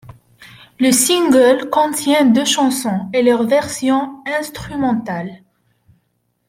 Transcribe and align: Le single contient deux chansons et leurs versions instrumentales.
Le 0.79 0.91
single 0.91 1.69
contient 1.69 2.25
deux 2.25 2.43
chansons 2.43 3.07
et 3.13 3.21
leurs 3.21 3.45
versions 3.45 4.23
instrumentales. 4.25 5.43